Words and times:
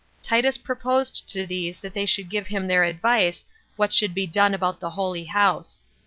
Titus 0.23 0.57
proposed 0.57 1.29
to 1.29 1.45
these 1.45 1.79
that 1.79 1.93
they 1.93 2.07
should 2.07 2.27
give 2.27 2.47
him 2.47 2.65
their 2.65 2.83
advice 2.83 3.45
what 3.75 3.93
should 3.93 4.15
be 4.15 4.25
done 4.25 4.55
about 4.55 4.79
the 4.79 4.89
holy 4.89 5.25
house. 5.25 5.83